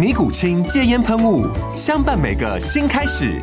[0.00, 1.46] 尼古清戒烟喷雾，
[1.76, 3.38] 相伴每个新开始。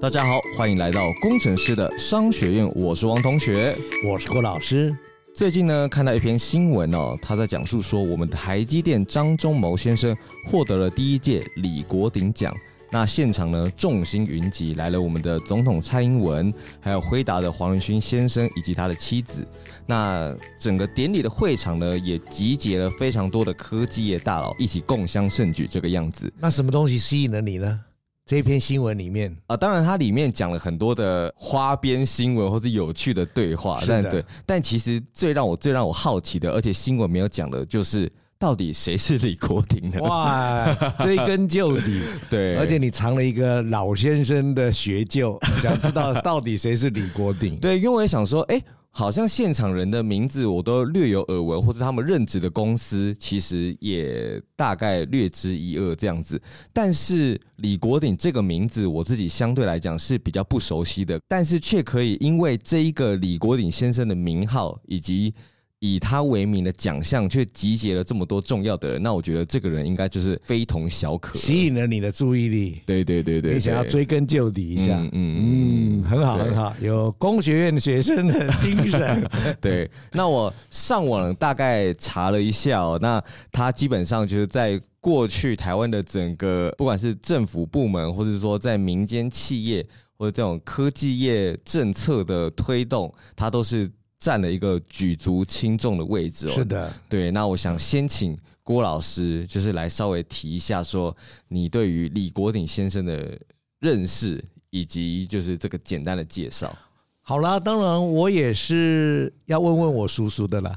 [0.00, 3.76] 大家好，欢迎来到工程师的商学院，我是王同学，
[4.08, 4.96] 我是郭老师。
[5.34, 12.54] 最近呢，看到一篇新闻哦，他在讲述说，我们的台积电张忠谋先生获得了第一届李国鼎奖。
[12.92, 19.46] 那现场呢，众星云集，来了我们的总统蔡英文，还有辉达的黄仁勋先生以及他的妻子。
[19.86, 26.32] 那整个典礼的会场呢，也集结了非常多的科技业大佬一起共襄盛举，这个样子。
[26.38, 27.80] 那什么东西吸引了你呢？
[28.26, 38.10] 这篇新闻里面啊，当然它里面讲了很多的花边新闻或者有趣的对话，但对，但其实最让我最让我好奇的，而且新闻没有讲的，就是。
[38.40, 40.00] 到底谁是李国鼎呢？
[40.00, 47.58] 哇，追根究底， 对，而且你藏了一个老先生的学究， 想知道到底谁是李国鼎？
[47.58, 56.40] 对，因为我也想说，哎、欸，好像现场人的名字我都略有耳闻，或者他们任职的公司其实也大概略知一二这样子。
[56.72, 65.34] 但是李国鼎这个名字，我自己相对来讲是比较不熟悉的，但是却可以因为这一个李国鼎先生的名号以及。
[65.80, 72.82] 以他为名的奖项，却集结了这么多重要的人，那我觉得这个人应该就是非同小可，吸引了你的注意力。
[72.84, 79.26] 对对对对，你想要追根究底一下，嗯嗯，嗯，很好很好，有工学院学生的精神。
[79.58, 89.82] 对，那我上网大概查了一下哦，那他基本上就是在过去台湾的整个，不管是政府部门，或者说在民间企业
[90.18, 93.90] 或者这种科技业政策的推动，他都是。
[94.20, 96.52] 占了一个举足轻重的位置哦。
[96.52, 97.30] 是的，对。
[97.30, 101.16] 那我想先请郭老师，就是来稍微提一下，说
[101.48, 103.36] 你对于李国鼎先生的
[103.80, 106.76] 认识，以及就是这个简单的介绍。
[107.22, 110.76] 好啦，当然我也是要问问我叔叔的啦。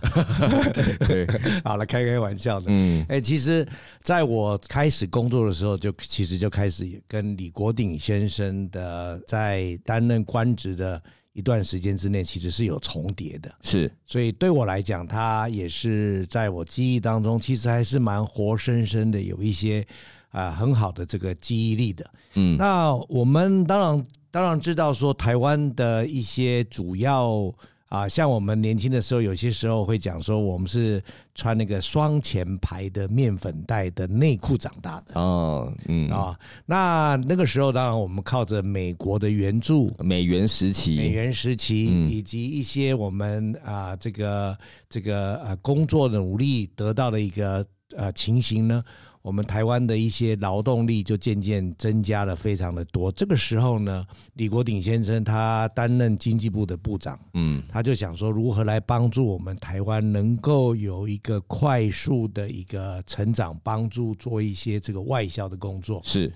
[1.06, 1.28] 对，
[1.66, 2.68] 好了，开开玩笑的。
[2.70, 3.68] 嗯，哎，其实
[4.02, 11.04] 在我开始工作的时候，就其实就开始跟李国鼎先生的在担任官职的。
[11.34, 19.86] 一段时间之内，其实是有重叠的，是，所以对我来讲，他也是在我记忆当中，其实还是蛮活生生的，有一些
[20.30, 22.10] 啊、呃、很好的这个记忆力的。
[22.36, 27.54] 嗯，那我们当然当然知道说，台湾的一些主要。
[27.94, 31.00] 啊，像我们年轻的时候，有些时候会讲说，我们是
[31.36, 35.22] 穿那个双前排的面粉袋的内裤长大的。
[35.22, 44.58] 哦，嗯啊，那那个时候，当然我们靠着美国的援助，美元时期，美元时期，以及一些我们啊，这个
[44.90, 47.64] 这个呃工作努力得到的一个
[47.96, 48.84] 呃情形呢。
[49.24, 53.10] 我们台湾的一些劳动力就渐渐增加了非常的多。
[53.10, 66.02] 这个时候呢，李国鼎先生他担任经济部的部长，嗯，他就想说如何来帮助我们台湾能够有一个快速的一个成长，帮助做一些这个外销的工作。
[66.04, 66.30] 是，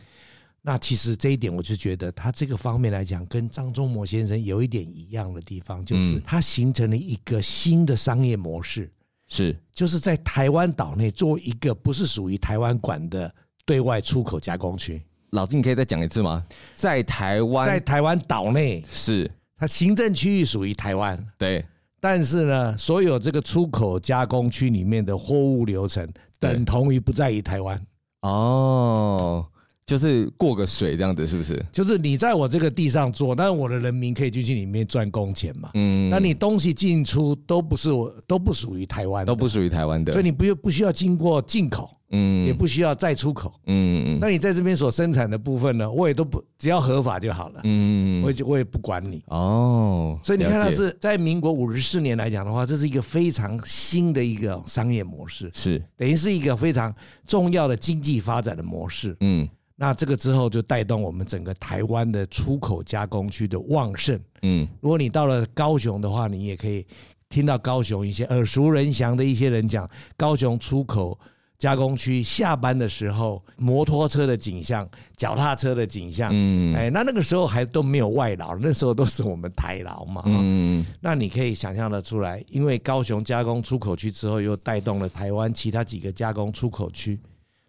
[0.62, 8.90] 那其实这一点我就觉得他这个方面来讲，跟张忠谋先生有一点一样的地方，就是他形成了一个新的商业模式。
[9.28, 13.34] 是，就是在台湾岛内做一个不是属于台湾管的
[13.66, 15.02] 对外出口加工区。
[15.32, 16.46] 老师，你可以再讲一次吗？
[16.74, 21.66] 在台湾，在台湾岛内是它行政区域属于台湾，对。
[22.00, 26.08] 但是呢，所有这个出口加工区里面的货物流程
[26.40, 27.82] 等同于不在于台湾。
[28.22, 29.46] 哦。
[29.88, 31.66] 就是过个水这样子，是不是？
[31.72, 35.72] 就是你在我这个地上做，但是我的人民可以进去里面赚工钱嘛。
[35.76, 44.20] 嗯，那你东西进出都不是我，都不属于台湾，都不属于台湾的，所以你不用不需要经过进口，嗯，也不需要再出口，嗯嗯。
[44.20, 49.24] 那你在这边所生产的部分呢，我也都不只要合法就好了，嗯，我也我也不管你。
[49.28, 50.20] 哦。
[50.22, 55.82] 所以你看，它是在民国五十四年来讲的话，这是一个非常新的一个商业模式，是。
[55.96, 56.94] 等于是一个非常
[57.26, 59.48] 重要的经济发展的模式，嗯。
[59.80, 64.20] 那这个之后就带动我们整个台湾的出口加工区的旺盛。
[64.42, 66.84] 嗯，如果你到了高雄的话，你也可以
[67.30, 69.88] 听到高雄一些耳熟能详的一些人讲
[70.18, 71.18] 高雄出口
[71.60, 76.32] 加工区下班的时候摩托车的景象、脚踏车的景象。
[76.34, 80.24] 嗯，哎，那那个时候还都没有外劳，那时候都是我们台劳嘛。
[80.26, 87.20] 嗯，那你可以想象得出来，因为高雄加工出口区之后，又带动了台湾其他几个加工出口区。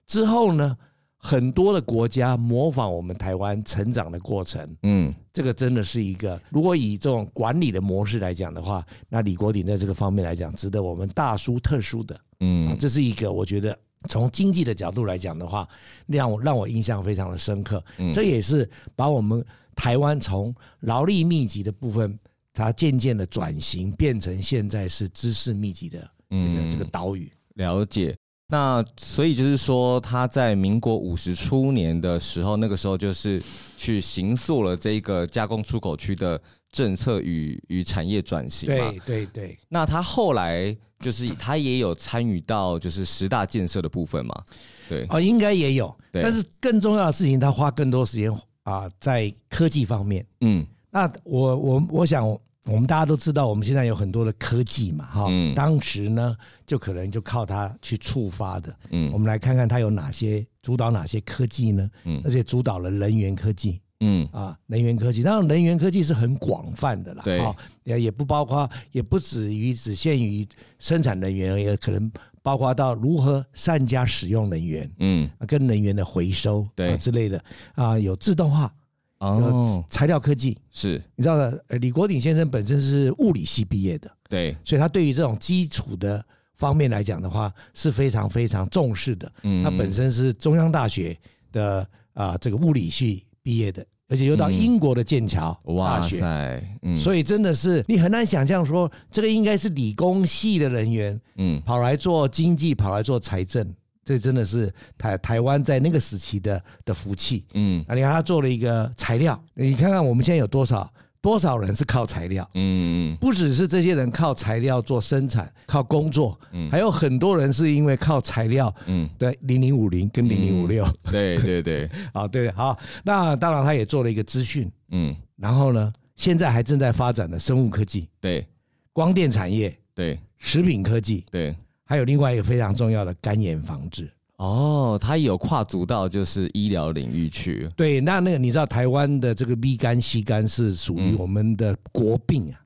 [0.06, 0.74] 之后呢，
[1.20, 13.76] 很多的国家模仿我们台湾成长的过程，嗯，这个真的是一个，如果以这种管理的模式来讲的话，那李国鼎在这个方面来讲，值得我们大书特书的，嗯，这是一个我觉得
[14.08, 15.68] 从经济的角度来讲的话，
[16.06, 19.44] 让我让我印象非常的深刻，这也是把我们
[19.74, 22.16] 台湾从劳力密集的部分，
[22.54, 25.98] 它渐渐的转型变成现在是知识密集的
[26.30, 28.16] 这个这个岛屿，了解。
[28.50, 33.42] 那所以就是说，他在民国五十初年的时候，那个时候就是
[33.76, 36.40] 去行塑了这个加工出口区的
[36.72, 38.90] 政策与与产业转型嘛。
[38.90, 39.58] 对对对。
[39.68, 44.42] 那他后来就是他也有参与到就是十大建设的部分嘛？
[44.88, 45.04] 对。
[45.10, 45.94] 哦，应该也有。
[46.10, 50.26] 但是更重要的事情，他花更多时间啊在科技方面。
[50.40, 50.66] 嗯。
[50.90, 52.26] 那我我我想。
[52.68, 56.36] 我们大家都知道，我们现在有很多的科技嘛，哈，当时呢，
[56.66, 58.74] 就可能就靠它去触发的。
[58.90, 61.90] 嗯，我们来看看它有哪些主导哪些科技呢？
[62.04, 63.80] 嗯，而且主导了能源科技。
[64.00, 67.22] 嗯，啊，能源科技，当然能源科技是很广泛的啦。
[67.24, 67.42] 对，
[67.82, 70.46] 也也不包括，也不止于只限于
[70.78, 72.08] 生产能源，也可能
[72.40, 74.88] 包括到如何善加使用能源。
[75.00, 77.42] 嗯，跟能源的回收对之类的
[77.74, 78.72] 啊，有自动化。
[79.18, 80.56] 哦，材料科技。
[80.70, 81.02] 是。
[81.16, 81.64] 你知道的。
[81.80, 86.24] 李国鼎先生本身是物理系毕业的，对，所以他对于这种基础的
[86.54, 89.30] 方面来讲的话是非常非常重视的。
[89.42, 91.16] 嗯，他本身是中央大学
[91.52, 103.74] 的啊这个物理系毕业的，而且又到英国的剑桥大学，哇塞，嗯，所以真的是你很难想象说这个应该是理工系的人员，嗯，跑来做经济，跑来做财政。
[104.08, 110.90] 这真的是台台湾在那个时期的的福气，嗯，啊，你看他做了一个材料，你看看我们现在有多少
[111.20, 128.46] 多少人是靠材料，嗯，不只是这些人靠材料做生产、靠工作，嗯，还有很多人是因为靠材料，嗯，对，零零五零跟零零五六，对对对，好对 好，那当然他也做了一个资讯，嗯，然后呢，现在还正在发展的生物科技，对，
[128.94, 131.54] 光电产业，对，食品科技，对。
[131.88, 137.66] 还有另外一个非常重要的肝炎防治哦，它有跨足到就是医疗领域去。
[137.74, 142.60] 对，那那个你知道台湾的这个 B 肝、C 肝是属于我们的国病啊？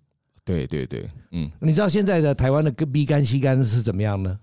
[0.45, 4.37] 对对对，嗯，你知道现在的台湾的 B 肝、C 肝是怎么样呢？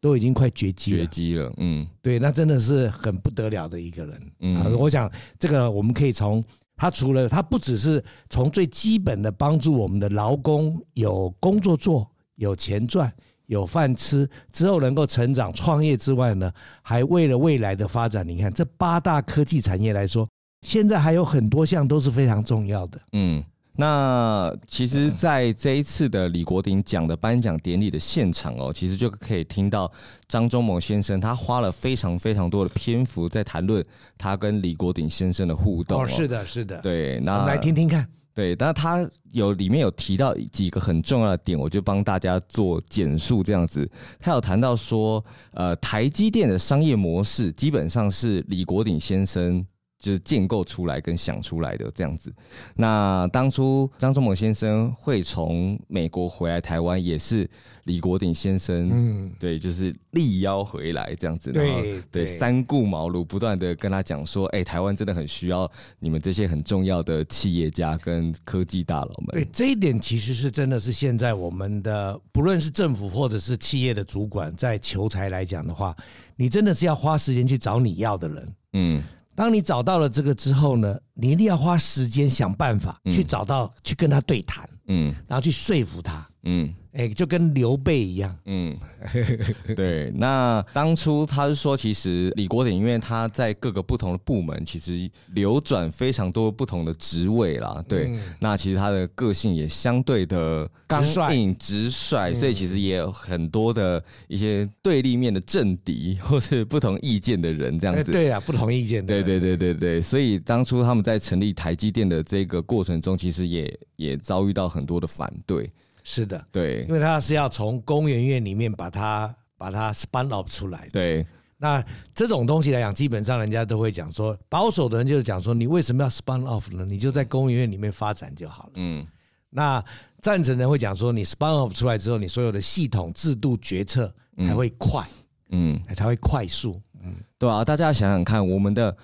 [0.00, 1.52] 都已经快绝迹了，绝迹了。
[1.56, 4.32] 嗯，对，那真的是很不得了的一个人。
[4.38, 5.10] 嗯，我想
[5.40, 6.42] 这个我们可以从
[6.76, 13.12] 他除了他不只是从最基本的帮助我们的劳工有工作做、有钱赚。
[13.50, 16.52] 有饭吃之后能够成长创业之外呢，
[16.82, 20.28] 还为了未来的发展，你看这八大科技产业来说，
[20.62, 23.00] 现在还有很多项都是非常重要的。
[23.12, 23.42] 嗯，
[23.74, 29.90] 那其实，在这一次的李国鼎奖的颁奖典礼的现场哦，其实就可以听到
[30.28, 33.84] 张忠谋先生他花了非常非常多的篇幅在谈论
[34.16, 36.00] 他跟李国鼎先生的互动。
[36.00, 36.80] 哦，是的，是的。
[36.82, 38.06] 对，那我们来听听看。
[38.40, 43.86] 对，但他有里面有提到几个很重要的点，我就帮大家做简述这样子。
[44.18, 49.62] 他有谈到说，呃，台积电的商业模式基本上是李国鼎先生。
[50.00, 52.32] 就是建构出来跟想出来的这样子。
[52.74, 57.48] 那当初张忠谋先生会从美国回来台湾，也是
[57.84, 61.52] 李国鼎先生，嗯，对，就是力邀回来这样子。
[61.52, 69.26] 对对，三顾茅庐，不断的跟他讲说，哎，台湾真的很需要你们这些很重要的企业家跟科技大佬们。
[69.32, 75.94] 对，这一点其实是真的是现在我们的不论是政府或者是企业的主管在求才来讲的话，
[76.36, 78.54] 你真的是要花时间去找你要的人。
[78.72, 79.02] 嗯。
[79.34, 86.74] 当你找到了这个之后呢，你一定要花时间想办法去找到，嗯、去跟他对谈，嗯，然后去说服他，嗯。
[86.92, 88.36] 哎，就跟刘备一样。
[88.46, 88.76] 嗯，
[89.76, 90.10] 对。
[90.16, 97.82] 那当初他是说，其实李国鼎，因为他在各个不同的部门，其实流转非常多不同的职位啦。
[97.88, 98.08] 对。
[98.08, 108.10] 嗯、那其实他的个性也相对的刚硬直率，所以其实也有很多的一些对立面的政敌， 或是不同意见的人这样子。
[108.10, 109.04] 对啊，不同意见。
[109.06, 110.02] 对对对对对。
[110.02, 115.70] 所以当初他们在成立台积电的这个过程中，其实也也遭遇到很多的反对。
[116.02, 120.90] 是的，对，因为它是要从工研院里面把它把它 spun off 出来的。
[120.90, 121.26] 对，
[121.58, 126.84] 那这种东西来讲，基本上人家都会讲说，保守的人就是讲说，你为什么要 spun off 呢？
[126.84, 128.72] 你就在工研院里面发展就好了。
[128.76, 129.06] 嗯，
[129.50, 129.84] 那
[130.20, 135.06] 赞成的人会讲说，你 spun off 出来之后，你所有的系统、制度、决策才会快，
[135.50, 136.80] 嗯，才会快速。
[137.02, 138.96] 嗯，对啊，大家想想看，我们的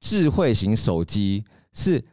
[0.00, 2.04] 智慧型手机是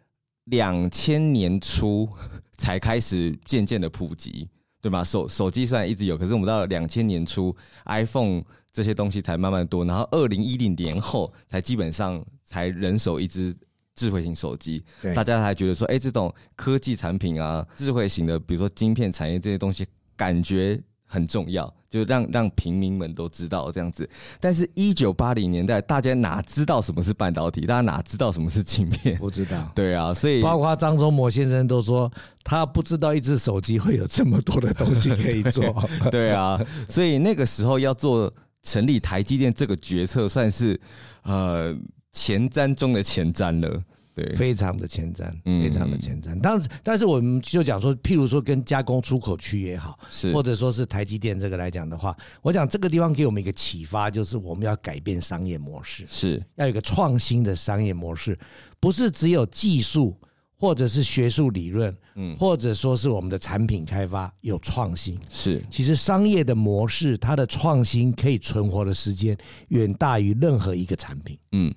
[0.46, 2.10] 两千年初
[2.58, 4.48] 才开始渐渐的普及，
[4.82, 5.04] 对吗？
[5.04, 8.44] 手手机虽然一直有，可是我们到了两千年初，iPhone。
[8.74, 13.56] 这些东西才慢慢多，然后二零一零年后才基本上才人手一支
[13.96, 14.86] 智慧型手机，
[15.16, 19.84] 大家才觉得说，哎，这种科技产品啊，智慧型的，比如说晶片产业这些东西，
[20.16, 24.08] 感觉很重要，就让让平民们都知道这样子。
[24.40, 27.66] 但是，一九八零年代，大家哪知道什么是半导体？
[27.66, 29.18] 大家哪知道什么是晶片？
[29.18, 29.72] 不知道。
[29.74, 32.12] 对啊，所以包括张忠谋先生都说，
[32.44, 35.64] 他不知道一只手机会有这么多的东西可以做。
[36.12, 38.32] 对， 对啊，所以那个时候要做。
[38.64, 40.78] 成立台积电这个决策算是
[41.22, 41.74] 呃
[42.12, 43.82] 前瞻中的前瞻了，
[44.18, 46.34] 对，非常的前瞻，非常的前瞻。
[46.34, 58.36] 嗯、但是，但是我们就讲说，譬如说跟加工出口区也好，是或者说是台积电这个来讲的话，我讲这个地方给我们一个启发，就是我们要改变商业模式，是要有一个创新的商业模式，
[58.80, 60.18] 不是只有技术。
[60.60, 65.62] 或者是学术理论，嗯，或者说是我们的产品开发有创新，是。
[65.70, 71.38] 其实商业的模式，它的创新可以存活的时间远大于任何一个产品。
[71.52, 71.72] 嗯，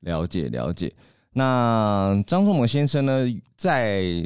[0.00, 0.92] 了解了解。
[1.32, 4.24] 那张忠谋先生呢，在。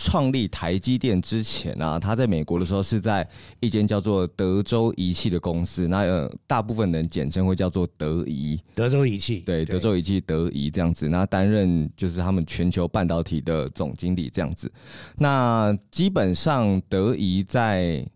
[0.00, 3.28] 创立台积电之前啊，他在美国的时候是在
[3.58, 8.56] 一间叫做德州仪器的公司，那呃，大部分人简称会叫做德仪。
[8.76, 14.70] 德州仪器，对，德州仪器德仪这样子，那担任就是他们全球半导体的总经理这样子。
[15.16, 18.06] 那基本上德仪在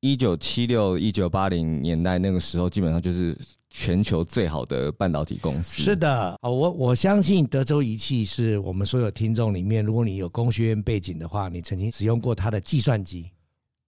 [0.00, 3.36] 一九七六、一九八零年代那个时候，基本上就是。
[3.70, 13.30] 全球最好的半导体公司是的，我我相信德州仪器是我们所有听众里面，如果你有工学院背景的话，你曾经使用过它的计算机。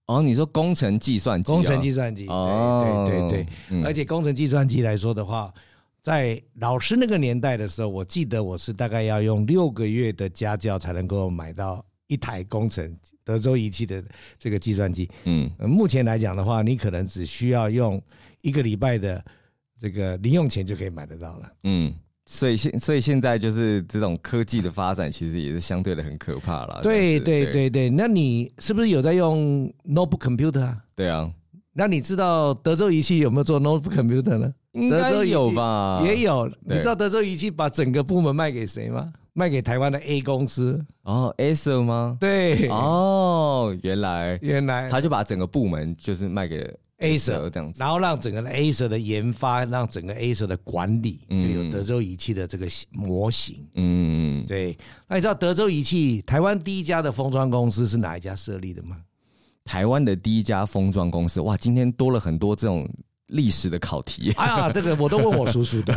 [0.05, 1.51] 哦，你说工程计算机？
[1.51, 3.83] 工程计算机，哦，对对对对。
[3.83, 5.51] 而且工程计算机来说的话，
[6.03, 14.03] 在老师那个年代的时候，我记得我是大概要用六个月的家教才能够买到一台工程德州仪器的
[14.37, 15.09] 这个计算机。
[15.23, 17.99] 嗯，目前来讲的话，你可能只需要用
[18.41, 19.23] 一个礼拜的。
[19.81, 21.51] 这个零用钱就可以买得到了。
[21.63, 21.91] 嗯，
[22.27, 26.81] 所以现所以现在就是这种科技的发展，其实也是相对的很可怕了。
[26.83, 30.77] 对对对对，那你是不是有在用 notebook computer 啊？
[30.95, 31.27] 对啊，
[31.73, 34.53] 那你知道德州仪器有没有做 notebook computer 呢？
[34.73, 36.03] 应该有吧？
[36.05, 36.47] 也有。
[36.63, 39.11] 你知道德州仪器把整个部门卖给谁吗？
[39.33, 40.79] 卖给台湾的 A 公司。
[41.03, 42.17] 哦，Acer 吗？
[42.19, 42.67] 对。
[42.69, 46.73] 哦，原来原来他就把整个部门就是卖给了。
[47.01, 53.67] Acer 这样子，然后让整个 Acer 的研发，让整个 Acer 的管理，就有德州仪器的这个模型。
[53.75, 54.77] 嗯，对。
[55.07, 58.97] 那你知道德州仪器台湾第一家的封装公司是哪一家设立的吗？
[59.65, 62.87] 台湾的第一家封装公司，哇，今天多了很多这种。
[63.31, 65.93] 历史的考题，哎呀，这个我都问我叔叔的。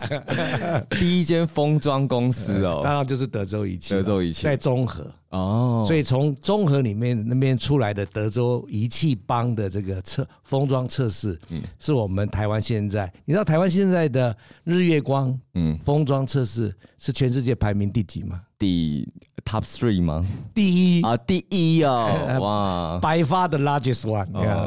[0.98, 4.44] 第一间封装公司哦，当然就是德州仪器，德州仪器。
[4.44, 5.06] 在中和。
[5.30, 18.42] 哦，所以从中和里面那边出来的德州仪器帮的这个测封装测试，嗯，是我们台湾现在，你知道台湾现在的日月光，嗯，封装测试是全世界排名第几吗？
[18.58, 19.08] 第
[19.44, 20.24] top three 吗？
[20.54, 22.08] 第一啊，第一哦，
[22.40, 24.26] 哇，百发的 largest one，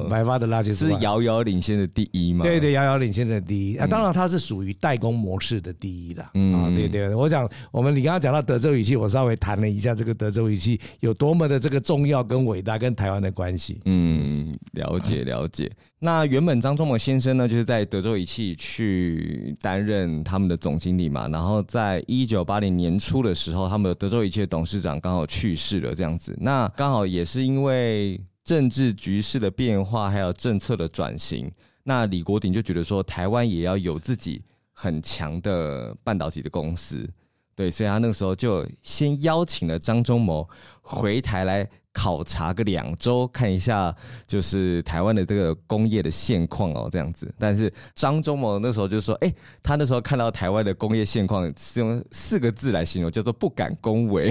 [0.09, 2.43] 百发的 largest one 是遥遥领先的第一吗？
[2.43, 6.29] 对对，遥遥领先的第一啊，当然它是属于代工模式的第一啦。
[6.33, 13.79] 嗯，对对，我想我们你刚刚讲到德州仪器，我稍微谈了一下这个德州仪器有多么的这个重要跟伟大，跟台湾的关系。
[13.85, 15.71] 嗯，了解了解。
[15.99, 26.35] 那原本张忠谋先生呢，就是在德州仪器去担任他们的总经理嘛，然后在一九八零年初的时候，他们的德州仪器的董董事长刚好去世了，这样子。
[26.41, 31.51] 那刚好也是因为政治局势的变化，还有政策的转型，
[31.83, 34.41] 那李国鼎就觉得说，台湾也要有自己
[34.73, 37.07] 很强的半导体的公司，
[37.53, 40.49] 对，所以他那个时候就先邀请了张忠谋
[40.81, 41.69] 回台来。
[41.95, 43.95] 考察个两周，看一下
[44.27, 47.33] 就是台湾的这个工业的现况哦，这样子。
[47.39, 49.33] 但是张忠谋那时候就说：“哎，
[49.63, 54.27] 他那时候看到台湾的工业现况，是用四个字来形容，叫做不敢恭维，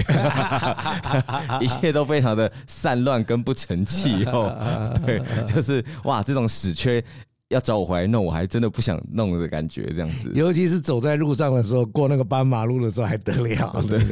[1.59, 4.55] 一切都非常的散乱跟不成器哦。
[5.03, 5.19] 对，
[5.51, 7.03] 就是哇，这种死缺。”
[7.49, 10.31] 要找我回来弄，我还真的不想弄的感觉，这样子。
[10.33, 14.05] 尤其是走在路上的时候，过那个斑马路的时候还得了，对不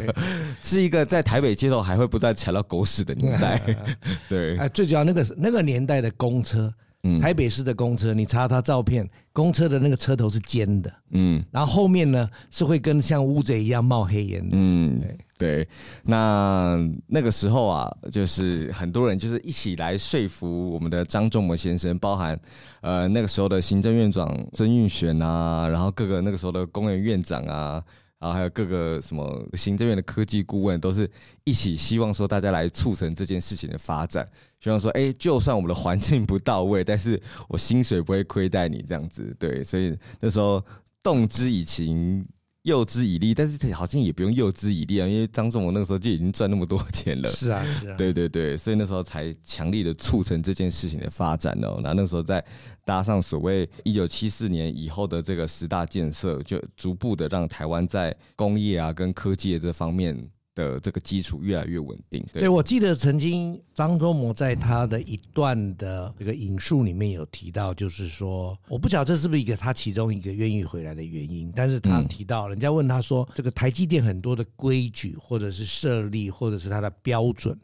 [0.00, 0.14] 对？
[0.62, 3.60] 是一个在台北街头还会不断踩到狗屎的年代。
[4.28, 6.72] 对，哎，最主要那个那个年代的公车
[7.04, 15.68] 嗯，台北市的公车，你查他照片，公车的那个车头是尖的，嗯，然后后面呢是会跟像乌贼一样冒黑烟的，嗯，对，对，
[16.04, 16.78] 那
[17.08, 22.38] 那个时候啊，就是很多人就是一起来说服我们的张仲谋先生，包含
[22.82, 27.82] 呃那个时候的行政院长曾运璇啊，然后各个那个时候的工人院长啊。
[28.22, 31.10] 然后还有各个什么行政院的科技顾问，都是
[31.42, 34.24] 一起希望说大家来促成这件事情的发展，
[34.60, 40.64] 希望说，哎，就算我们的环境不到位，但是我薪水不会亏待你这样子，对，所以那时候
[41.02, 42.24] 动之以情。
[42.62, 47.28] 诱之以利，但是好像也不用诱之以利啊，因为张仲谋那个时候就已经赚那么多钱了。
[47.28, 51.80] 是啊，是啊，对对对，所以那时候才强力的促成这件事情的发展哦。
[51.82, 52.44] 那那时候再
[52.84, 60.16] 搭上所谓一九七四年以后的这个十大建设，就逐步的让台湾在工业啊跟科技的这方面。
[60.54, 62.24] 的这个基础越来越稳定。
[62.32, 77.58] 对，对，我记得曾经张忠谋在他的一段的这个引述里面有提到，就是说，我不晓得这是不是一个他其中一个愿意回来的原因，但是他提到，人家问他说，这个台积电很多的规矩或者是设立或者是它的标准，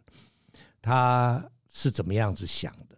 [0.80, 2.96] 他是怎么样子想的？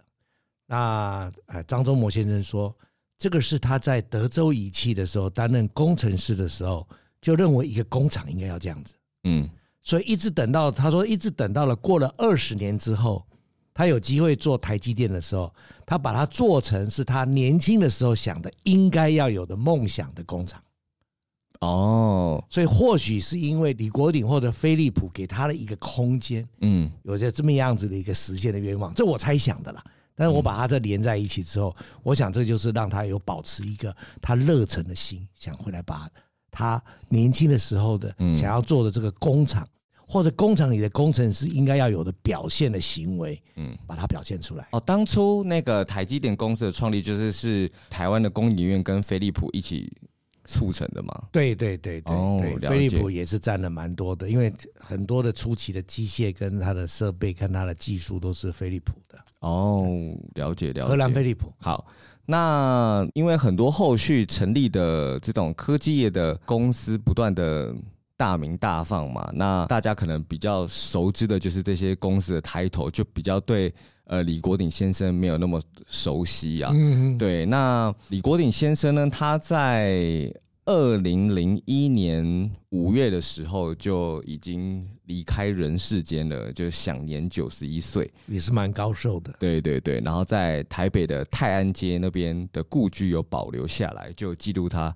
[0.66, 2.72] 那呃，张忠谋先生说，
[3.18, 6.86] 这个是他在德州仪器的时候担任工程师的时候
[7.20, 8.94] 就认为一个工厂应该要这样子。
[9.24, 9.50] 嗯。
[9.90, 13.26] 所以一直等到他说，一直等到了过了二十年之后，
[13.74, 15.52] 他有机会做台积电的时候，
[15.84, 20.62] 他把它做成是他年轻的时候想的应该要有的梦想的工厂。
[21.58, 29.82] 哦，所以或许是因为李国鼎或者飞利浦给他了一个空间，嗯，有着这么样子的一个实现的愿望，这我猜想的啦。
[30.14, 33.92] 但是我把它这连在一起之后，我想这就是让他有保持一个
[34.22, 36.08] 他热忱的心，想回来把。
[36.52, 39.64] 他年轻的时候的想要做的这个工厂，
[40.10, 44.66] 或者工厂里的工程师应该要有的表现的行为，嗯，把它表现出来。
[44.72, 49.88] 哦，当初那个台积电公司的创立，就是是台湾的工研院跟飞利浦一起
[50.46, 51.22] 促成的嘛？
[51.30, 59.16] 对对对对对，飞利浦也是占了蛮多的，因为很多的初期的机械跟它的设备跟它的技术都是飞利浦的。
[59.38, 59.86] 哦，
[60.34, 60.88] 了解了解。
[60.88, 61.86] 荷兰飞利浦好。
[62.26, 67.74] 那因为很多后续成立的这种科技业的公司不断的
[68.20, 73.72] 大名大放嘛，那大家可能比较熟知的就是这些公司的抬头，就比较对
[74.04, 76.70] 呃李国鼎先生没有那么熟悉啊。
[76.74, 80.30] 嗯，对，那李国鼎先生呢，他在。
[80.66, 89.34] 二零零一年五月的时候就已经离开人世间了，就享年九十一岁，也是蛮高寿的。
[89.40, 94.94] 对对对，然后在台北的泰安街那边的故居有保留下来，就记录他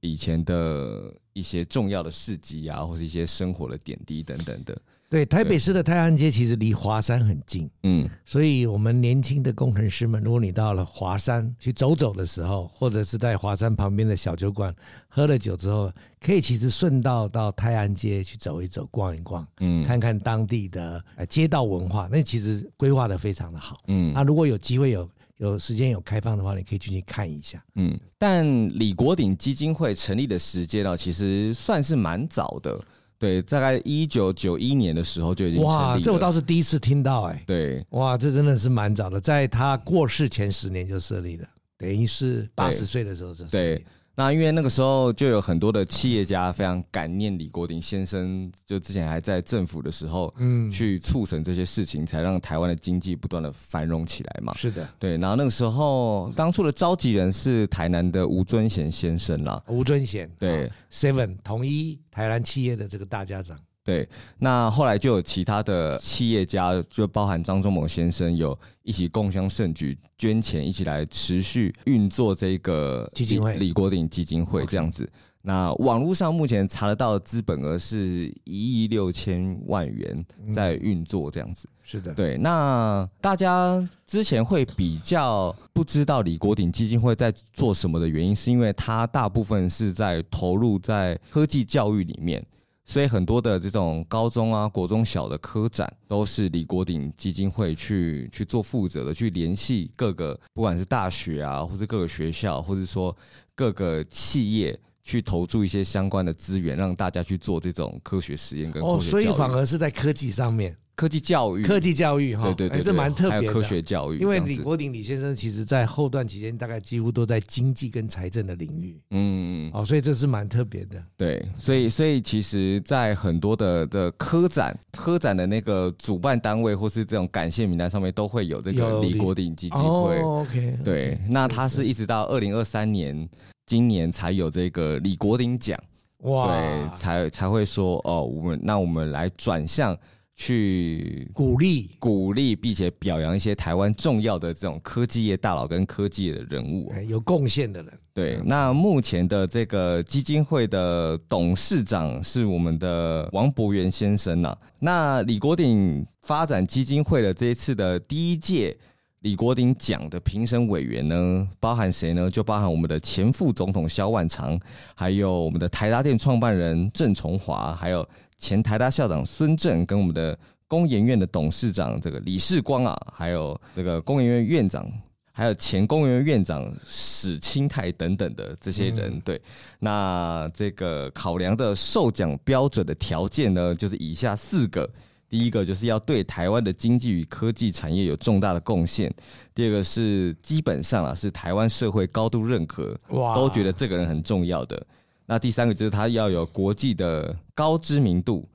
[0.00, 4.76] 以前的一些重要的事迹啊，或是一些生活的点滴等等的。
[5.10, 14.72] 对，台北市的泰安街其实离华山很近，嗯，所以我们年轻的工程师们，如果你到了华山去走走的时候，或者是在华山旁边的小酒馆
[15.08, 25.10] 喝了酒之后，可以其实顺道到泰安街去走一走、逛一逛，嗯，看看当地的呃街道文化，那其实规划的非常的好，嗯，那如果有机会有
[25.40, 27.98] 有时间有开放的话，你可以进去看一下，嗯。
[28.18, 28.46] 但
[28.78, 32.78] 李国鼎基金会成立的时间呢，其实算是蛮早的。
[33.18, 35.78] 对，大概一九九一年的时候就已经成立了。
[35.78, 37.42] 哇，这我倒是第一次听到哎。
[37.46, 41.48] 对，哇，这真的是蛮早的，在他过世前十年就设立了，
[41.78, 43.50] 等于是八十岁的时候就设立。
[43.50, 43.84] 对。
[44.16, 54.52] 那因为那个时候就有很多的企业家非常感念李国鼎先生，就之前还在政府的时候，嗯，去促成这些事情，才让台湾的经济不断的繁荣起来嘛。
[54.54, 55.16] 是的，对。
[55.16, 59.62] 然后那个时候，当初的召集人是台南的吴尊贤先生啦。
[59.68, 63.58] 吴尊贤，对，Seven 统一台南企业的这个大家长。
[63.90, 75.10] 对，那后来就有其他的企业家，就包含张忠谋先生，有一起共襄盛举，捐钱一起来持续运作这个基金会，李国鼎基金会这样子。
[75.42, 80.24] 那网络上目前查得到的资本额是一亿六千万元
[80.54, 81.68] 在运作这样子。
[81.82, 82.38] 是的，对。
[82.38, 92.44] 那大家之前会比较不知道李国鼎基金会在做什么的原因，是因为它大部分是在投入在科技教育里面。
[92.90, 103.16] 所以很多的这种高中啊、国中小的科展，都是李国鼎基金会去去做负责的，去联系各个不管是大学啊，或是各个学校，或者说
[103.54, 108.82] 各个企业，去投注一些相关的资源，让大家去做这种科学实验跟。
[108.82, 110.76] 哦，所以反而是在科技上面。
[111.00, 113.40] 科技教育，科技教育哈，对对对，这蛮特别的。
[113.40, 121.02] 还有科学教育，因为李国鼎李先生其实在后段期间，大概几乎都在经济跟财政的领域，嗯，哦，所以这是蛮特别的。
[121.16, 130.18] 对，所以所以其实，在很多的的科展、科展的那个主办单位或是这种感谢名单上面，都会有这个李国鼎基金会。
[130.20, 133.26] 哦，OK，对，那他是一直到二零二三年，
[133.64, 135.80] 今年才有这个李国鼎奖。
[136.24, 139.96] 哇，对，才才会说哦，我们那我们来转向
[140.40, 147.92] 去鼓励鼓励，并且表扬一些台湾重要的这种科技业大佬跟科技业的人物，有贡献的人。
[148.14, 154.58] 对，那目前的这个基金会的董事长是我们的王博元先生呐、啊。
[154.78, 158.74] 那李国鼎发展基金会的这一次的第一届。
[159.20, 162.30] 李国鼎奖的评审委员呢，包含谁呢？
[162.30, 164.58] 就包含我们的前副总统萧万长，
[164.94, 168.08] 还有我们的台达电创办人郑崇华，还有
[168.40, 174.90] 前台大校长孙正，跟我们的工研院的董事长这个李世光啊，还有这个工研院院长，
[175.30, 179.12] 还有前工研院院长史清泰等等的这些人。
[179.14, 179.40] 嗯、对，
[179.78, 184.90] 那这个考量的授奖标准的条件呢，就是以下四个。
[185.28, 189.08] 第一个就是要对台湾的经济与科技产业有重大的贡献。
[189.54, 194.84] 第二个是基本上啊是台湾社会高度认可，哇，都觉得这个人很重要的。
[195.30, 198.48] 那第三个就是他要有国际的高知名度。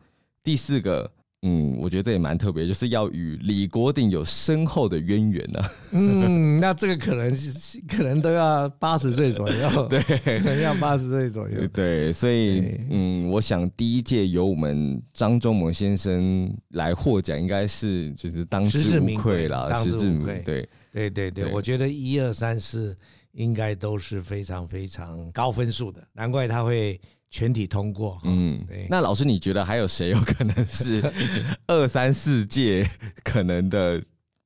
[0.44, 1.10] 第四个。
[1.48, 5.72] 嗯，我觉得这也蛮特别，就是要与李国鼎有深厚的渊源呢、啊。
[5.92, 10.02] 嗯，那这个可能是可能都要八十岁左右， 对，
[10.40, 11.68] 可能要八十岁左右。
[11.68, 20.42] 对，所以嗯，我想第一届由我们张忠谋先生来获奖，应该是就是当之无愧了，当之无愧。
[20.44, 22.98] 对，对，对，对，我觉得一二三四
[23.36, 27.00] 应该都是非常非常高分数的，难怪他会。
[27.32, 31.04] 全体通过，嗯，那老师，你觉得还有谁有可能是
[31.68, 32.90] 二三四届
[33.26, 34.02] 可能的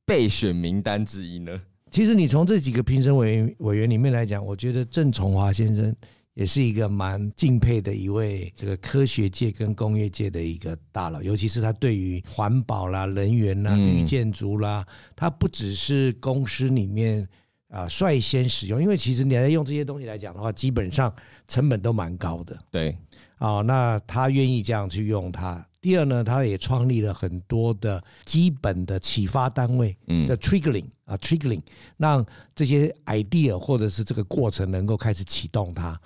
[0.07, 1.61] 备选名单之一呢？
[1.91, 5.95] 其实你从这几个评审委员委员里面来讲，我觉得郑崇华先生
[6.33, 14.83] 也是一个蛮敬佩的一位这个科学界跟工业界的一个大佬，尤其是他对于环保啦、能源啦、绿建筑啦，
[15.15, 17.27] 他不只是公司里面。
[17.69, 21.13] 啊，率先使用，因为其实你在用这些东西来讲的话，基本上
[21.47, 22.57] 成本都蛮高的。
[22.71, 22.97] 对，
[23.37, 25.65] 啊，那他愿意这样去用它。
[25.81, 31.61] 第二呢，他也创立了很多的基本的启发单位嗯的 triggering 啊，triggering，
[31.95, 35.97] 让这些 idea 或者是这个过程能够开始启动它。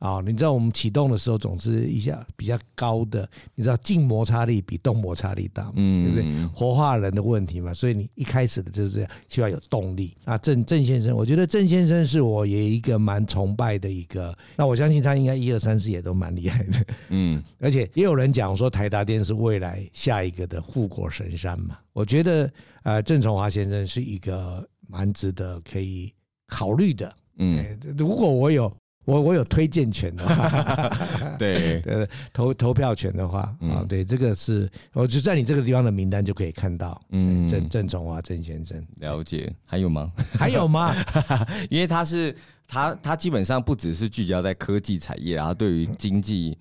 [0.00, 6.46] 啊，你知道我们启动的时候总是一下比较高的，你知道静摩擦力比动摩擦力大，嗯，对不对？
[6.46, 10.16] 活化人的问题嘛，所以你一开始的就是这样，需要有动力。
[10.24, 21.78] 那郑郑先生，我觉得郑先生是我也一个蛮崇拜的一个，那我相信他应该一二三四也都蛮厉害的，嗯， 而且也有人讲说台达电是未来下一个的护国神山嘛。
[21.92, 22.50] 我觉得
[22.84, 26.10] 呃，郑崇华先生是一个蛮值得可以
[26.46, 28.74] 考虑的，嗯，如果我有。
[29.04, 40.12] 我我有推荐权的话， 对， 呃，投投票权的话，啊，对，这个是，我就在你这个地方的名单就可以看到，嗯，郑郑崇华郑先生，了解，还有吗？
[40.38, 40.94] 还有吗？
[41.70, 42.34] 因为他是
[42.68, 46.56] 他他基本上不只是聚焦在科技产业，然后对于经济。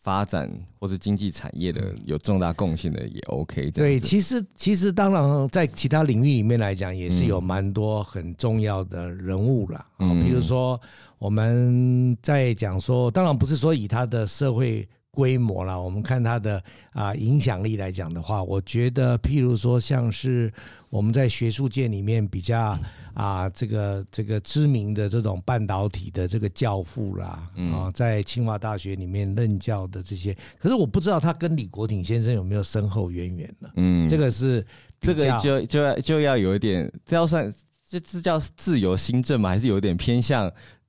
[0.00, 3.70] 发展或者经济产业的有重大贡献的也 OK。
[3.72, 10.08] 对，其实其实当然在其他领域里面来讲，也是有蛮多很重要的人物了啊。
[10.22, 10.80] 比如说
[11.18, 20.52] 我们在讲说，当然不是说以他的社会规模啦，我们看他的啊影响力来讲的话，我觉得譬如说像是
[20.90, 22.78] 我们在学术界里面比较。
[23.14, 33.70] 啊，这个这个知名的这种半导体的这个教父啦，啊，在清华大学里面任教的这些，可是我不知道他跟李国鼎先生有没有深厚渊源了。
[33.74, 34.64] 嗯，这个是
[35.00, 37.52] 这个就就要就要有一点，这要算
[37.88, 39.48] 这这叫自由新政吗？
[39.48, 40.48] 还是有点偏向？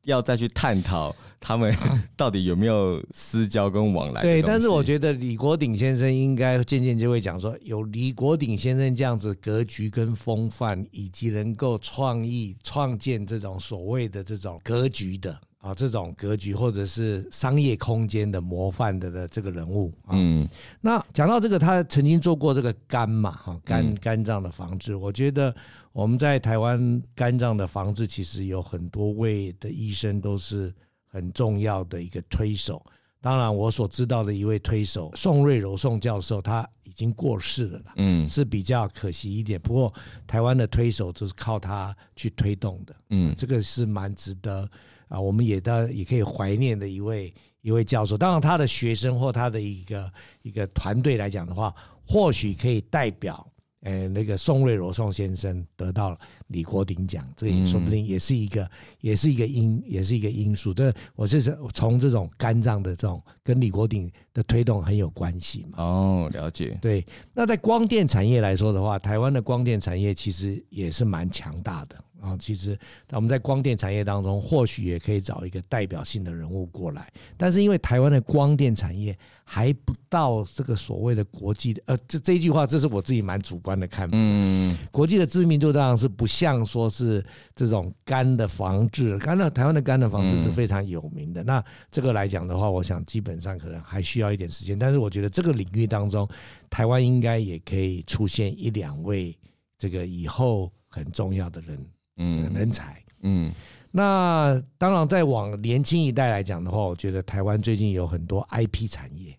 [0.10, 1.74] 要再去探讨他们
[2.18, 4.22] 到底有没有私交跟往来。
[4.22, 15.40] 对，但是我觉得李国鼎先生应该渐渐就会讲说，有李国鼎先生这样子格局跟风范，以及能够创意创建这种所谓的这种格局的。
[15.60, 20.48] 啊，这种格局或者是商业空间的模范的的这个人物啊，嗯，
[20.80, 25.54] 那讲到这个，他曾经做过这个肝嘛，哈，肝肝脏的防治，我觉得
[25.92, 30.74] 我们在台湾肝脏的防治，其实有很多位的医生都是
[31.06, 32.82] 很重要的一个推手。
[33.20, 39.60] 当然，我所知道的一位推手宋瑞柔宋教授，他已经过世了啦，嗯，是比较可惜一点。
[39.60, 39.94] 不过
[40.26, 44.66] 台湾的推手就是靠他去推动的，嗯，这个是蛮值得。
[45.10, 48.18] 啊，我们也当也可以怀念的一位一位教授。
[48.18, 50.10] 当然，他的学生或他的一个
[50.44, 51.76] 一个团队来讲的话，
[52.08, 53.46] 或许可以代表。
[53.82, 58.70] 呃，那个宋瑞罗宋先生得到李国鼎奖，这也说不定也是一个，嗯、
[59.00, 60.74] 也是一个因，也是一个因素。
[60.74, 61.42] 这我是
[61.74, 65.82] 从这种肝脏的这种跟李国鼎的推动很有关系嘛。
[65.82, 66.78] 哦，了解。
[66.82, 71.96] 对，那在光电产业来说的话，台湾的光电产业其实也是蛮强大的。
[72.22, 72.78] 啊，其实
[73.12, 77.12] 我们在光电产业当中，或许也可以找一个代表性的人物过来。
[77.38, 84.12] 但是因为台湾的光电产业还不到这个所谓的国际的，呃，这这一句话，这是我自己蛮主观的看法。
[84.16, 87.24] 嗯，国际的知名度当然是不像说是
[87.56, 91.44] 这种干的防治，肝的台湾的干的防治是非常有名的。
[91.44, 94.78] 那这个来讲的话，我想基本上可能还需要一点时间。
[94.78, 96.28] 但是我觉得这个领域当中，
[96.70, 99.36] 台湾应该也可以出现一两位
[99.78, 101.88] 这个以后很重要的人。
[102.20, 103.52] 嗯，人才，嗯，
[103.92, 109.36] 那当然，再往年轻一代来讲的话，我觉得台湾最近有很多 IP 产业，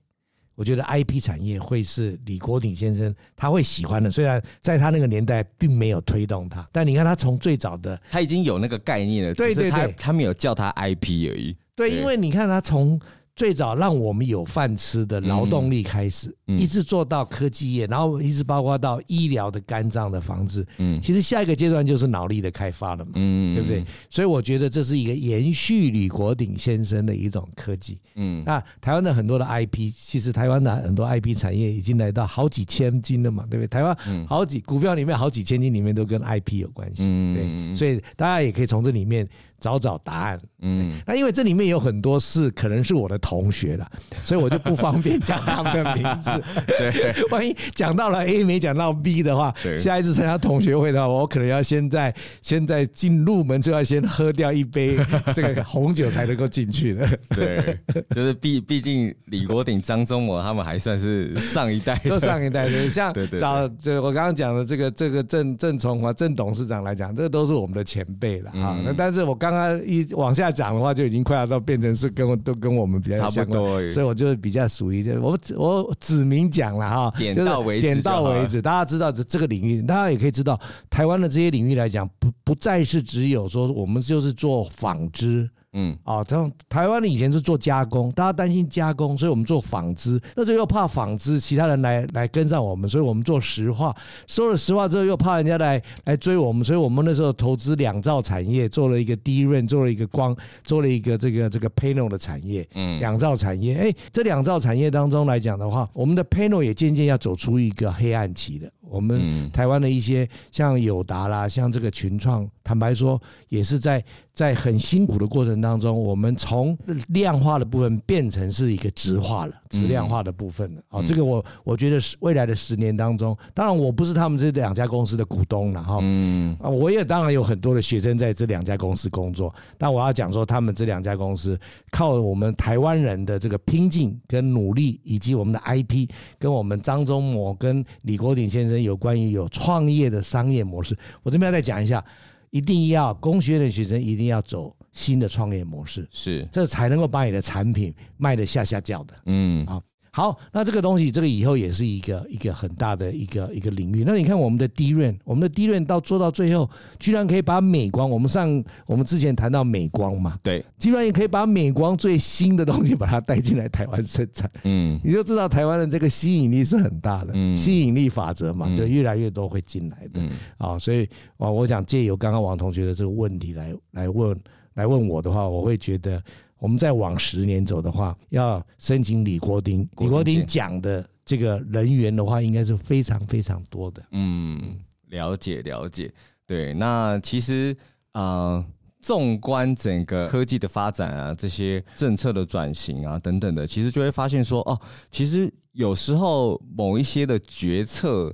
[0.57, 4.11] 我觉得 IP 产业会是李国鼎先生他会喜欢的。
[4.11, 11.57] 虽然在他那个年代并没有推动他，但你看他从最早的他已经有那个概念了，对对对，他没有叫他 IP 而已。
[11.77, 13.01] 对，因为你看他从。
[13.41, 20.63] 最早让我们有饭吃的劳动力开始，一直做到科技业，然后一直包括到医疗的肝脏的防治。
[20.77, 23.83] 嗯，其实下一个阶段就是脑力的开发了嘛，嗯，对不对？
[24.11, 27.99] 所以我觉得这是一个延续李国鼎先生的一种科技。
[28.17, 33.69] 嗯，那台湾的很多的 IP，其实台湾的很多 IP 产业已经来到好几千斤了嘛，对不对？
[33.69, 39.27] 台湾好几股票里面好几千斤里面都跟 IP 有关系，对，所以大家也可以从这里面。
[39.61, 43.87] 找找答案，嗯，那因为这里面有很多是可能是我的同学了，
[44.25, 46.31] 所以我就不方便讲他们的名字。
[46.67, 54.97] 对，万一讲到了 A 没讲到 B 的话，下一次参加同学会的话，我可能要先在先在进入门就要先喝掉一杯
[55.37, 57.07] 这个红酒才能够进去的。
[57.37, 57.79] 对，
[58.15, 62.89] 就是毕毕竟李国鼎、张忠谋他们还算是上一代，都上一代的。
[62.89, 68.81] 像找这我刚刚讲的这个这个郑郑崇华郑董事长来讲，这个都是我们的前辈了啊。
[68.83, 69.50] 那但是我刚。
[69.51, 78.63] 刚刚一往下讲的话，就已经快要到变成是跟我都跟我们比较相关，差不多，所以我就比较属于我我指明讲了哈，点到为止，点到为止。
[78.63, 80.59] 大家知道这这个领域，大家也可以知道，
[80.89, 85.51] 台湾的这些领域来讲，不不再是只有说我们就是做纺织。
[85.73, 90.21] 嗯，哦，台台湾的以前是做加工，大家担心加工，所以我们做纺织。
[90.35, 93.95] 那时候又怕纺织其他人来来跟上我们，所以我们做石化。
[94.27, 102.67] 说了石化之后，又怕人家来来追我们，所以我们那时候投资两兆产业，做了一个 DRAM，做了一个光，做了一个这个这个 panel 的产业。
[102.75, 108.69] 嗯，两兆产业，哎，这两兆产业当中来讲的话，我们的 panel 也渐渐要走出一个黑暗期了。
[108.91, 114.05] 我们台湾的一些像友达啦，像这个群创，坦白说也是在
[114.35, 116.77] 在很辛苦的过程当中，我们从
[117.09, 120.83] 量化的部分变成是一个质化了，质量化的部分了。
[120.89, 131.57] 好，这个我我觉得是未来的十年当中，当然我不是他们这两家公司的股东了哈，嗯，啊，我也当然有很多的学生在这两家公司工作，但我要讲说，他们这两家公司
[131.93, 138.81] 靠我们台湾人的这个拼劲跟努力，以及我们的 IP，跟我们张忠谋跟李国鼎先生。
[138.81, 142.03] 有关于有创业的商业模式，我这边要再讲一下，
[142.49, 146.49] 一定要工学院的学生一定要走新的创业模式，是。
[146.51, 149.81] 这才能够把你的产品卖得下下叫的，嗯，啊。
[150.13, 154.03] 好，那这个东西，这个以后也是一个一个很大的一个一个领域。
[154.05, 164.51] 那你看我们的 DRAM，我们的 DRAM 到做到最后，居然可以把美光，我们上我们之前谈到美光嘛，对，居然也可以把美光最新的东西把它带进来台湾生产。
[164.65, 170.21] 嗯，你就知道台湾的这个吸引力是很大的，嗯，吸引力法则嘛，就越来越多会进来的。
[170.59, 174.37] 啊，所以啊，我想借由刚刚王同学的这个问题来来问
[174.75, 176.23] 来问我的话，我会觉得。
[176.61, 184.03] 我们再往十年走的话，要申请李国鼎、李国鼎讲的这个人员的话，应该是非常非常多的。
[184.11, 184.77] 嗯，
[185.09, 186.13] 了解了解。
[186.47, 187.75] 对，那其实
[188.13, 188.63] 啊，
[189.01, 194.79] 纵、观整个科技的发展啊，这些政策的转型啊等等的，其实就会发现说，哦，
[195.11, 198.31] 其实有时候某一些的决策，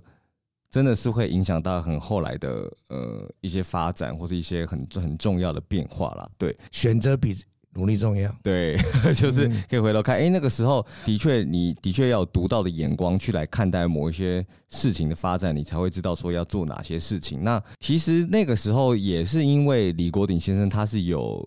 [0.71, 6.29] 真的是会影响到很后来的呃一些发展，或者一些很很重要的变化啦。
[6.39, 7.37] 对，选择比。
[7.79, 8.75] 努力重要，对，
[9.15, 17.45] 就是可以回头看，哎、欸，那个时候的确，你的确要有独到的眼光去来看待某一些事情的发展，你才会知道说要做哪些事情。
[17.45, 21.47] 那其实那个时候也是因为李国鼎先生他是有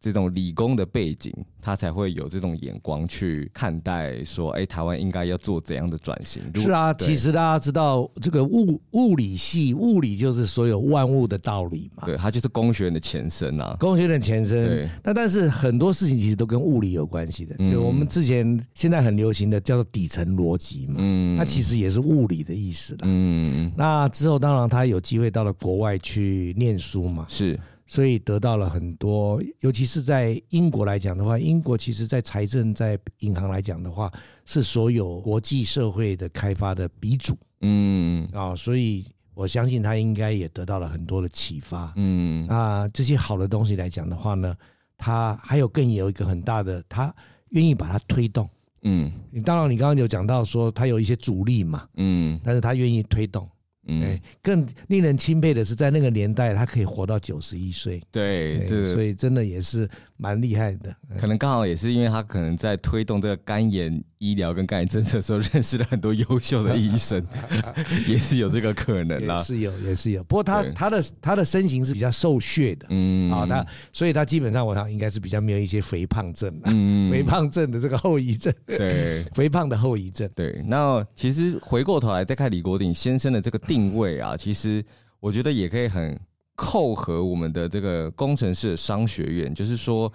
[0.00, 6.42] 这种理工的背景，他才会有这种眼光去看待说，哎，台湾应该要做怎样的转型？
[6.54, 12.04] 是啊，其实大家知道，这个物物理系，物理就是所有万物的道理嘛。
[12.06, 14.66] 对，它就是工学院的前身啊，工学院的前身。
[14.66, 17.54] 对，那但是很多事情其实都跟物理有关系的。
[17.70, 23.00] 就我们之前现在很流行的叫做底层逻辑嘛，嗯，那其实也是物理的意思啦。
[23.02, 27.60] 嗯，那之后当然他有机会到了国外去念书嘛，是。
[27.90, 34.08] 所以得到了很多，尤其是在英国来讲的话，英国其实在财政、在银行来讲的话，
[34.44, 37.36] 是所有国际社会的开发的鼻祖。
[37.62, 41.92] 嗯啊，所以我相信他应该也得到了很多的启发。
[41.96, 44.54] 嗯，那这些好的东西来讲的话呢，
[44.96, 47.12] 他还有更有一个很大的，他
[47.48, 48.48] 愿意把它推动。
[48.82, 51.88] 嗯，你当然你刚刚有讲到说他有一些阻力嘛。
[51.96, 53.48] 嗯，但是他愿意推动。
[53.90, 58.00] 嗯，更令人钦佩的是，在那个年代，他可以活到九十一岁。
[58.12, 60.94] 对，对，所以真的也是蛮厉害的。
[61.18, 67.26] 可能刚好也是因为他可能在推动这个肝炎医疗跟肝炎政策的时候，认识了很多优秀的医生，
[68.06, 69.42] 也是有这个可能啦。
[69.42, 70.22] 是有，也是有。
[70.24, 80.30] 不过他他的他的身形是比较瘦削的，嗯，啊，他所以他基本上我想应该是比较没有一些肥胖症，嗯， 肥胖症的这个后遗症，对， 肥胖的后遗症。
[80.36, 83.80] 对，那其实回过头来再看李国鼎先生的这个定。
[83.80, 84.84] 定位啊，其实
[85.20, 86.14] 我觉得也可以很
[86.54, 90.12] 扣合我们的这个工程师的商学院，就是说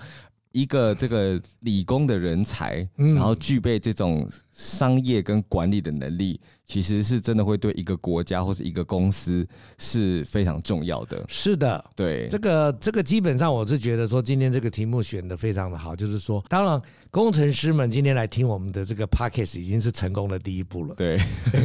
[0.55, 6.39] 一个这个理工的人才，然后具备这种商业跟管理的能力。
[6.67, 11.23] 其实是真的会对一个国家或者一个公司是非常重要的。
[11.27, 20.95] 是的，对这个这个基本上我是觉得说今天这个题目选的非常的好，就是说，当然工程师们今天来听我们的这个 podcast 已经是成功的第一步了。
[20.95, 21.19] 对，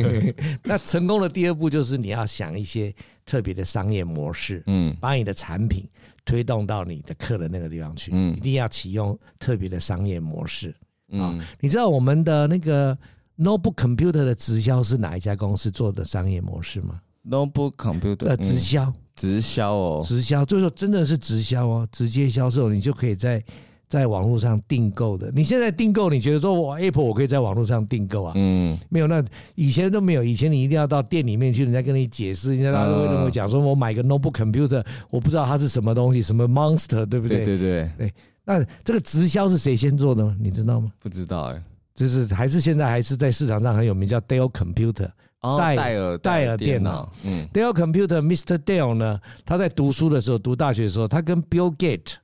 [0.65, 5.89] 那成功的第二步就是你要想一些特别的商业模式，嗯，把你的产品
[6.31, 10.75] 推动到你的客人那个地方去，嗯，一定要启用特别的商业模式。
[11.09, 12.97] 嗯，你知道我们的那个。
[13.43, 23.43] Notebook Computer 的直销是哪一家公司做的商业模式吗？Notebook Computer 呃直销，直销哦，直销就是说真的是直销哦，直接销售，你就可以在
[23.91, 25.31] 在网络上订购的。
[25.35, 28.33] 你现在订购，你觉得说我 Apple 我可以在网络上订购啊？
[28.37, 29.23] 嗯，没有，那
[29.57, 37.45] 以前都没有，以前你一定要到店里面去，人家跟你解释，人家大家都会跟我讲说我买个 Notebook Computer，我不知道它是什么东西，什么 Monster，对不对？
[37.45, 38.15] 对对对对。
[38.45, 40.35] 那这个直销是谁先做的？
[40.41, 40.93] 你知道吗？
[41.03, 41.63] 不知道哎。
[41.93, 45.11] 就是还是现在还是在市场上很有名，叫 Dell Computer，
[45.59, 47.13] 戴尔戴尔电脑。
[47.25, 48.57] 嗯，Dell Computer，Mr.
[48.57, 52.15] Dell 呢，他在读书的时候，读大学的时候，他跟 Bill Gates、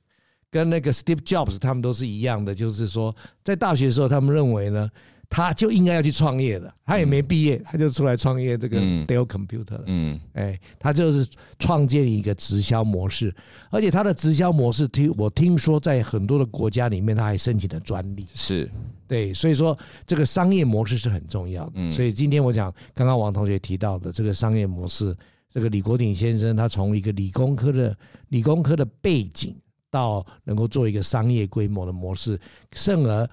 [0.57, 4.89] 跟那个 Steve Jobs 他们都是一样的，就是说在大学的时候，他们认为呢。
[5.29, 9.83] 他就应该要去创业的，他也没毕业，他就出来创业这个 Dell Computer 了。
[9.87, 11.27] 嗯，哎，他就是
[11.59, 13.35] 创建一个直销模式，
[13.69, 18.25] 而且他的直销模式听我听说在很多的国家里面，他还申请了专利。
[18.33, 18.71] 是，
[19.05, 21.91] 对，所以说这个商业模式是很重要的。
[21.91, 25.13] 所以今天我讲，刚刚王同学提到的这个商业模式，
[25.53, 27.93] 这个李国鼎先生他从一个理工科的
[28.29, 29.53] 理工科的背景，
[29.89, 32.39] 到能够做一个商业规模的模式，
[32.73, 33.29] 甚而。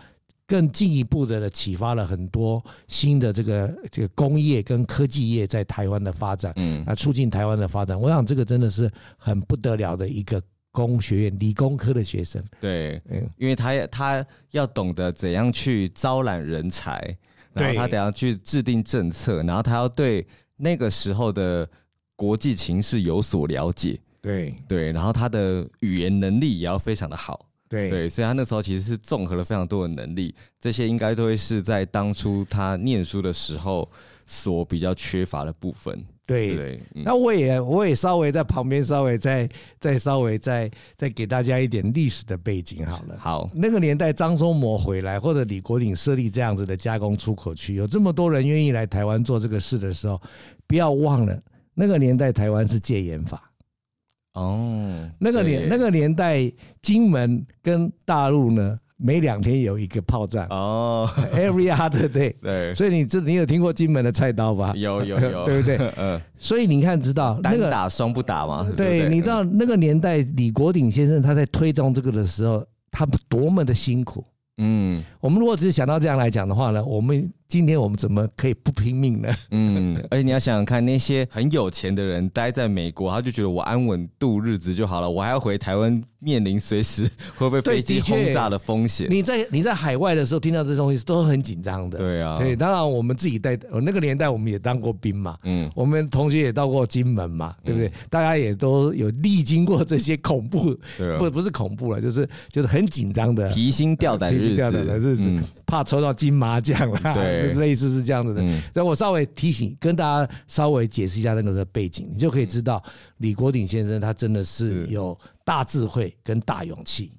[0.47, 7.99] 更进一步的启发了很多新的这个这个工业跟科技业在台湾的发展，嗯，啊，促进台湾的发展。
[7.99, 10.41] 我想这个真的是很不得了的一个
[10.71, 12.45] 工学院理工科的学生。
[12.61, 17.17] 对，嗯，因为他他要懂得怎样去招揽人才，
[17.55, 20.25] 然后他怎样去制定政策，然后他要对
[20.59, 21.67] 那个时候的
[22.17, 23.99] 国际情势有所了解。
[24.25, 27.47] 对对，然后他的语言能力也要非常的好。
[27.69, 33.87] 对对，所以他那时候其实是综合了非常多的能力，这些应该都会是在当初他念书的时候
[34.27, 36.03] 所比较缺乏的部分。
[36.27, 39.47] 对对，那我也我也稍微在旁边稍微再
[39.79, 43.17] 再稍微再再给大家一点历史的背景好了。
[43.19, 50.19] 好，那个年代张忠谋回来，或者李国鼎设立这样子的加工出口区，有这么多人愿意来台湾做这个事的时候，
[50.67, 51.39] 不要忘了
[51.75, 53.51] 那个年代台湾是戒严法。
[54.35, 62.35] 哦，那个年那个年代，金门跟大陆呢，每两天有一个炮战哦， every other day。
[62.43, 64.73] 对，所以你这你有听过金门的菜刀吧？
[64.77, 65.79] 有有有， 对不对？
[65.97, 66.21] 嗯。
[66.37, 68.69] 所以你看，知道那个单打双不打吗？
[68.77, 74.25] 对，你知道那个年代，李国鼎先生他在推动这个的时候，他多么的辛苦。
[74.59, 79.35] 嗯，我们如果只是想到这样来讲的话呢，我们今天我们怎么可以不拼命呢？
[79.53, 89.07] 嗯，而且你要想想看，那些很有钱的人待在美国，他就觉得我安稳度日子就好了，我还要回台湾面临随时会被飞机轰炸的风险。
[89.09, 91.97] 你在你在海外的时候听到这东西都很紧张的。
[91.97, 97.89] 对啊，对，当然我们自己在，那个年代我们也当过兵嘛，嗯，我们同学也到过金门嘛，对不对？
[97.89, 100.77] 嗯、大家也都有历经过这些恐怖，
[101.19, 108.43] 不不是恐怖了，就是就是很紧张的提心吊胆、提心吊胆的日子，嗯、怕抽到金麻将啦，对， 类似是这样子的。
[108.73, 112.83] 那、嗯、我稍微提醒，跟大家稍微解释一下那个的背景，你就可以知道
[113.19, 117.13] 李国鼎先生他真的是有大智慧跟大勇气。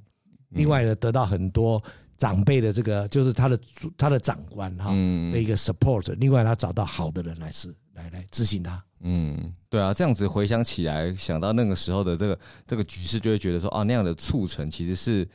[0.49, 1.81] 另外呢，得到很多
[2.17, 3.59] 长辈的这个，就是他的
[3.97, 4.91] 他的长官哈
[5.33, 6.13] 的一个 support。
[6.17, 8.81] 另外，他找到好的人来是来来执行他。
[9.01, 15.27] 嗯，对啊，这样子回想起来，想到那个时候的这个这个局势，就会觉得说，啊，那样的促成其实是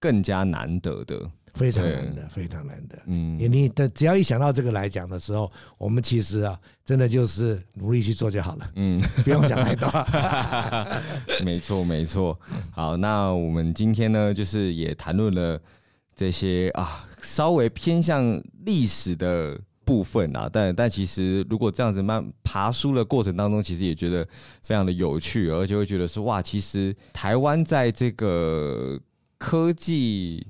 [0.00, 1.18] 更加难得的，
[1.54, 2.98] 非常难的，非常难的。
[3.06, 8.70] 嗯，你的只要一想到这个来讲的时候，我们其实啊，真的就是努力去做就好了。
[8.76, 9.88] 嗯， 不用想太多。
[11.44, 12.38] 没错，没错。
[12.70, 15.58] 好，那我们今天呢，就是也谈论了
[16.14, 19.58] 这些啊，稍微偏向历史的。
[19.86, 24.26] 部分啊，但但其实如果这样子慢爬书的过程当中，其实也觉得
[24.62, 28.98] 非常的有趣，而且会觉得说哇，其实台湾在这个
[29.36, 30.46] 科技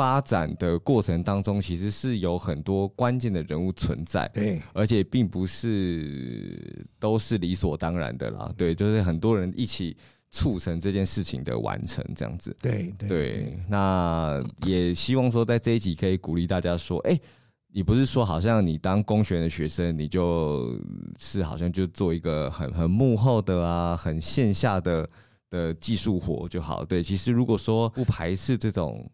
[0.00, 9.94] 发展的过程当中，其实是有很多关键的人物存在，对，而且并不是都是理所当然的啦，对，就是很多人一起
[10.30, 17.20] 促成这件事情的完成，这样子，对对，对，那也希望说在这一集可以鼓励大家说，哎。
[17.72, 20.76] 你不是说好像你当工学院的学生，你就
[21.20, 25.08] 是好像就做一个很很幕后的啊，很线下的
[25.48, 26.84] 的技术活就好。
[26.84, 29.08] 对，其实如果说不排斥这种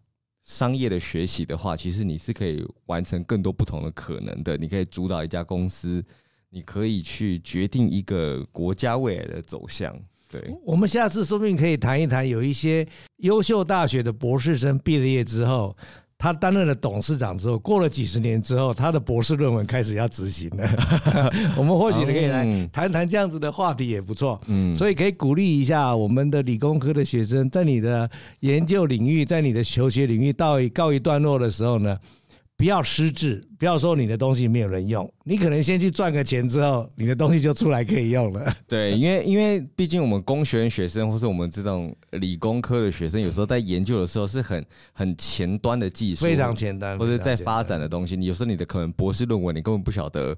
[0.46, 4.56] 商业的学习的话，其实你是可以完成更多不同的可能的。
[4.56, 6.02] 你可以主导一家公司，
[6.50, 9.94] 你可以去决定一个国家未来的走向。
[10.30, 12.86] 对，我们下次说不定可以谈一谈，有一些
[13.18, 15.76] 优秀大学的博士生毕了业之后。
[16.18, 20.68] 他担任了董事长之后，过了几十年之后，他的博士论文开始要执行了。
[21.56, 24.40] 我们或许可以来谈谈这样子的话题也不错。
[24.46, 28.08] 嗯，所以可以鼓励一下我们的理工科的学生，在你的
[28.40, 31.96] 研究领域，在你的求学领域到一告一段落的时候呢，
[32.58, 38.50] 不要失智，不要说你的东西没有人用，你可能先去赚个钱之后，你的东西就出来可以用了。
[38.66, 48.16] 对，因为因为毕竟我们工学院学生，或是我们这种理工科的学生，有时候在研究的时候是很很前端的技术，非常前端，或者在发展的东西。
[48.16, 50.34] 你有时候你的可能博士论文，你根本不晓得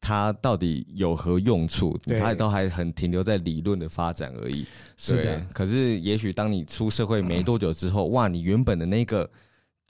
[0.00, 4.66] 它到底有何用处，它也都还很停留在理论的发展而已。
[4.96, 9.30] 是的，可是也许当你出社会没多久之后，哇，你原本的那个。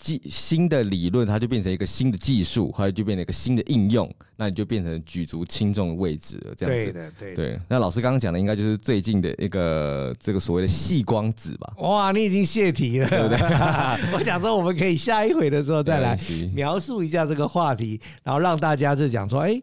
[0.03, 6.55] 技新的理论，它就变成一个新的技术，后来就变成一个新的应用，那你就变成举足轻重的位置了。
[6.57, 7.61] 这样子，对的，对的对。
[7.69, 11.73] 那老师刚刚讲的，应该就是最近的一个这个所谓的细光子吧？
[11.79, 13.39] 哇，你已经泄题了，对不对？
[14.13, 16.19] 我想说，我们可以下一回的时候再来
[16.53, 19.63] 描述一下这个话题，然后让大家就讲说，哎。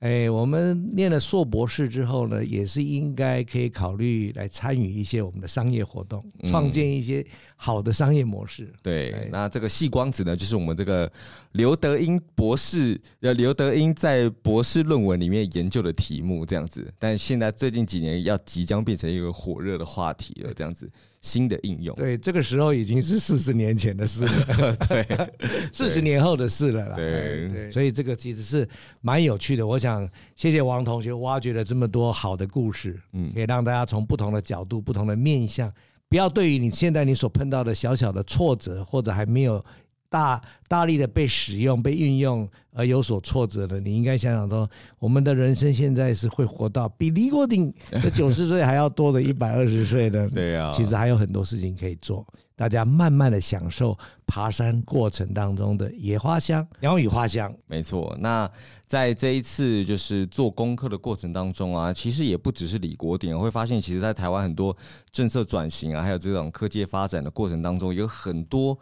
[0.00, 7.26] 哎，我们念了硕博士之后呢，也是应该可以考虑来参与一些我们的商业活动，创建一些
[7.56, 8.64] 好的商业模式。
[8.64, 11.10] 嗯、对，哎、那这个细光子呢，就是我们这个
[11.52, 20.88] 刘德英博士，呃，刘德英在博士论文里面研究的题目这样子，但现在最近几年要即将变成一个火热的话题了，这样子。
[21.20, 25.06] 新的应用，对，这个时候已经是四十年前的事了， 对，
[25.72, 28.68] 四十年后的事了啦，对对，所以这个其实是
[29.00, 29.66] 蛮有趣的。
[29.66, 35.72] 我想谢谢王同学挖掘了这么多好的故事，嗯，可以让大家从不同的角度、不同的面向，
[36.08, 39.64] 不要对于你现在你所碰到的小小的挫折或者还没有。
[40.10, 50.28] 大大力的被使用、被运用而有所挫折的，你应该想想说，我们的人生现在是会活到比李国鼎的九十岁还要多的一百二十岁的。
[50.30, 53.96] 对啊，其实还有很多事情可以做，大家慢慢的享受
[54.26, 57.54] 爬山过程当中的野花香、鸟语花香。
[57.66, 58.50] 没错，那
[58.86, 64.74] 在这一次就是做功课的过程当中啊，其实也不只是李国鼎，我会发现，其实在台湾很多
[65.10, 68.78] 政策转型啊，还有这种科技发展的过程当中，有很多。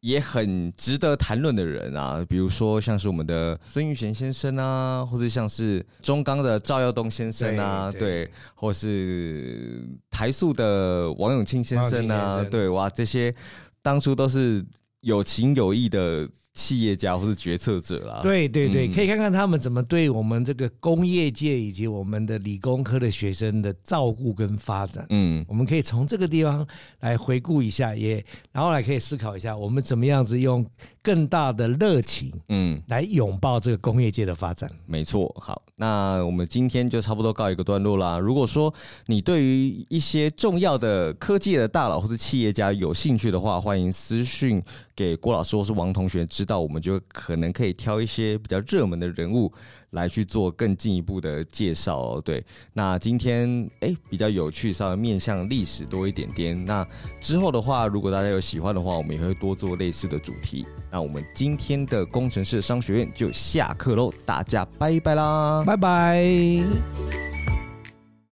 [0.00, 13.34] 也很值得谈论的人啊，比如说像是我们的孙玉贤先生啊，或者像是中钢的赵耀东先生啊，对，对，对，或是台塑的王永庆先生啊，对，哇，这些
[13.82, 14.64] 当初都是
[15.00, 16.28] 有情有义的。
[16.52, 25.06] 企业家或是决策者啦，对对对，可以看看他们怎么对我们这个工业界以及我们的理工科的学生的照顾跟发展。
[25.10, 26.66] 嗯，我们可以从这个地方
[27.00, 30.66] 来回顾一下，也然后来可以思考一下，我们怎么样子用
[31.02, 34.70] 更大的热情，嗯，来拥抱这个工业界的发展。
[34.86, 38.18] 没错，好，那我们今天就差不多告一个段落啦。
[38.18, 38.72] 如果说
[39.06, 44.62] 你对于一些重要的科技的大佬或者企业家有兴趣的话，欢迎私讯
[44.94, 49.50] 给郭老师或是王同学，知道我们就可能可以挑一些比较热门的人物
[49.90, 52.22] 来去做更进一步的介绍哦。
[52.24, 56.64] 对，那今天诶比较有趣，稍微面向历史多一点点。
[56.64, 56.86] 那
[57.20, 60.66] 之后的话，如果大家有喜欢的话，我们也会多做类似的主题。
[60.90, 66.64] 那我们今天的工程师商学院就下课喽，大家拜拜啦，拜拜。